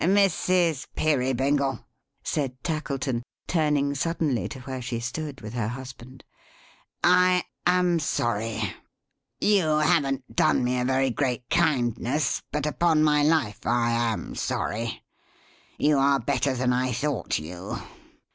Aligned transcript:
"Mrs. 0.01 0.87
Peerybingle," 0.95 1.85
said 2.23 2.63
Tackleton, 2.63 3.21
turning 3.47 3.93
suddenly 3.93 4.49
to 4.49 4.59
where 4.61 4.81
she 4.81 4.99
stood 4.99 5.41
with 5.41 5.53
her 5.53 5.67
husband; 5.67 6.23
"I 7.03 7.43
am 7.67 7.99
sorry. 7.99 8.73
You 9.39 9.77
haven't 9.77 10.35
done 10.35 10.63
me 10.63 10.79
a 10.79 10.85
very 10.85 11.11
great 11.11 11.47
kindness, 11.51 12.41
but 12.51 12.65
upon 12.65 13.03
my 13.03 13.21
life 13.21 13.59
I 13.67 13.91
am 13.91 14.33
sorry. 14.33 15.03
You 15.77 15.99
are 15.99 16.19
better 16.19 16.55
than 16.55 16.73
I 16.73 16.93
thought 16.93 17.37
you. 17.37 17.77